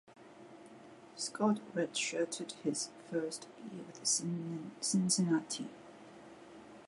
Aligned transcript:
Scott 1.15 1.59
redshirted 1.75 2.53
his 2.63 2.89
first 3.11 3.47
year 3.71 3.83
with 3.85 4.03
Cincinnati. 4.81 5.69